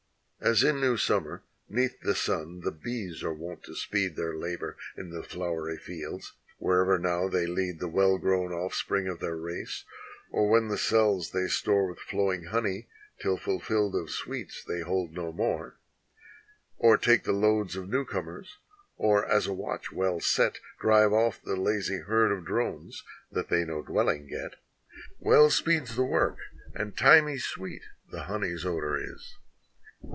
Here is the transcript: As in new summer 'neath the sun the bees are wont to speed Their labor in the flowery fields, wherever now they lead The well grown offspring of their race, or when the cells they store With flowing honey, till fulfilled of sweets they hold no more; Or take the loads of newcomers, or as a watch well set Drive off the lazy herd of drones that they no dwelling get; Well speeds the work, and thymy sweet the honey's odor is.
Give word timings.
As 0.43 0.63
in 0.63 0.81
new 0.81 0.97
summer 0.97 1.43
'neath 1.69 1.99
the 2.01 2.15
sun 2.15 2.61
the 2.61 2.71
bees 2.71 3.21
are 3.21 3.31
wont 3.31 3.61
to 3.65 3.75
speed 3.75 4.15
Their 4.15 4.35
labor 4.35 4.75
in 4.97 5.11
the 5.11 5.21
flowery 5.21 5.77
fields, 5.77 6.33
wherever 6.57 6.97
now 6.97 7.27
they 7.27 7.45
lead 7.45 7.79
The 7.79 7.87
well 7.87 8.17
grown 8.17 8.51
offspring 8.51 9.07
of 9.07 9.19
their 9.19 9.35
race, 9.37 9.83
or 10.31 10.49
when 10.49 10.67
the 10.67 10.79
cells 10.79 11.29
they 11.29 11.45
store 11.47 11.85
With 11.85 11.99
flowing 11.99 12.45
honey, 12.45 12.87
till 13.19 13.37
fulfilled 13.37 13.93
of 13.95 14.09
sweets 14.09 14.63
they 14.63 14.81
hold 14.81 15.13
no 15.13 15.31
more; 15.31 15.75
Or 16.79 16.97
take 16.97 17.23
the 17.23 17.33
loads 17.33 17.75
of 17.75 17.87
newcomers, 17.87 18.57
or 18.97 19.23
as 19.27 19.45
a 19.45 19.53
watch 19.53 19.91
well 19.91 20.19
set 20.19 20.59
Drive 20.79 21.13
off 21.13 21.39
the 21.39 21.55
lazy 21.55 21.99
herd 21.99 22.31
of 22.31 22.45
drones 22.47 23.03
that 23.31 23.49
they 23.49 23.63
no 23.63 23.83
dwelling 23.83 24.25
get; 24.27 24.55
Well 25.19 25.51
speeds 25.51 25.95
the 25.95 26.03
work, 26.03 26.39
and 26.73 26.97
thymy 26.97 27.37
sweet 27.37 27.83
the 28.09 28.23
honey's 28.23 28.65
odor 28.65 28.97
is. 28.97 29.37